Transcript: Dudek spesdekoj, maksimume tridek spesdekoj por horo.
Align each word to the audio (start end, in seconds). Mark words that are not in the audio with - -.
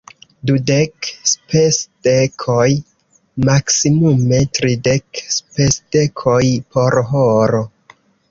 Dudek 0.49 1.09
spesdekoj, 1.31 2.69
maksimume 3.49 4.39
tridek 4.61 5.21
spesdekoj 5.37 6.43
por 6.77 6.99
horo. 7.13 7.63